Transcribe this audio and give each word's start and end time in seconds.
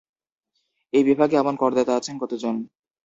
এই 0.93 1.03
বিভাগে 1.03 1.35
এমন 1.37 1.55
করদাতা 1.55 1.93
আছেন 1.95 2.15
কত 2.21 2.31
জন? 2.43 2.55